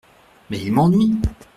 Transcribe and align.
Mais 0.49 0.59
il 0.63 0.71
m’ennuie! 0.71 1.15